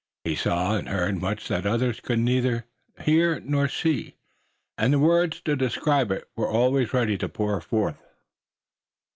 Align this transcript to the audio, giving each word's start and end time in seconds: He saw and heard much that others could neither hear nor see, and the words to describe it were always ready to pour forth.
He 0.23 0.33
saw 0.35 0.75
and 0.75 0.89
heard 0.89 1.21
much 1.21 1.47
that 1.47 1.67
others 1.67 1.99
could 1.99 2.17
neither 2.17 2.65
hear 3.03 3.39
nor 3.39 3.67
see, 3.67 4.15
and 4.75 4.91
the 4.93 4.97
words 4.97 5.41
to 5.41 5.55
describe 5.55 6.09
it 6.09 6.27
were 6.35 6.49
always 6.49 6.91
ready 6.91 7.19
to 7.19 7.29
pour 7.29 7.61
forth. 7.61 7.99